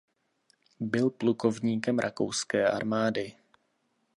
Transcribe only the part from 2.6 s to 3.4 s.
armády.